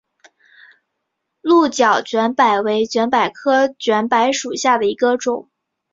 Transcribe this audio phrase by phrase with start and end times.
[1.41, 5.51] 鹿角卷柏为卷柏科卷柏属下的一个种。